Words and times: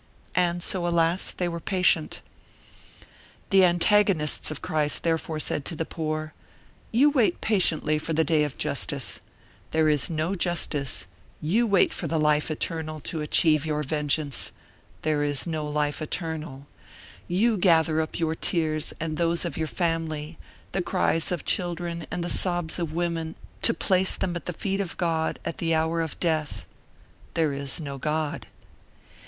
And 0.33 0.63
so, 0.63 0.87
alas! 0.87 1.29
they 1.29 1.47
were 1.47 1.59
patient. 1.59 2.21
The 3.51 3.63
antagonists 3.63 4.49
of 4.49 4.59
Christ 4.63 5.03
therefore 5.03 5.39
said 5.39 5.63
to 5.65 5.75
the 5.75 5.85
poor: 5.85 6.33
"You 6.91 7.11
wait 7.11 7.39
patiently 7.39 7.99
for 7.99 8.11
the 8.11 8.23
day 8.23 8.43
of 8.43 8.57
justice: 8.57 9.19
there 9.69 9.87
is 9.87 10.09
no 10.09 10.33
justice; 10.33 11.05
you 11.39 11.67
wait 11.67 11.93
for 11.93 12.07
the 12.07 12.17
life 12.19 12.49
eternal 12.49 12.99
to 13.01 13.21
achieve 13.21 13.63
your 13.63 13.83
vengeance: 13.83 14.51
there 15.03 15.21
is 15.21 15.45
no 15.45 15.67
life 15.67 16.01
eternal; 16.01 16.65
you 17.27 17.55
gather 17.55 18.01
up 18.01 18.17
your 18.17 18.33
tears 18.33 18.95
and 18.99 19.17
those 19.17 19.45
of 19.45 19.55
your 19.55 19.67
family, 19.67 20.35
the 20.71 20.81
cries 20.81 21.31
of 21.31 21.45
children 21.45 22.07
and 22.09 22.23
the 22.23 22.27
sobs 22.27 22.79
of 22.79 22.91
women, 22.91 23.35
to 23.61 23.71
place 23.71 24.15
them 24.15 24.35
at 24.35 24.47
the 24.47 24.53
feet 24.53 24.81
of 24.81 24.97
God 24.97 25.37
at 25.45 25.59
the 25.59 25.75
hour 25.75 26.01
of 26.01 26.19
death: 26.19 26.65
there 27.35 27.53
is 27.53 27.79
no 27.79 27.99
God." 27.99 28.47